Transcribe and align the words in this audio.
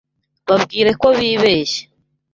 Babwire 0.47 0.91
ko 1.01 1.07
bibeshye. 1.17 1.81